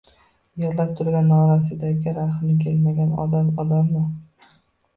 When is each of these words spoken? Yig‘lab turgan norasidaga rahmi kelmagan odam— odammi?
Yig‘lab 0.61 0.93
turgan 1.01 1.29
norasidaga 1.31 2.15
rahmi 2.17 2.51
kelmagan 2.65 3.15
odam— 3.27 3.55
odammi? 3.67 4.05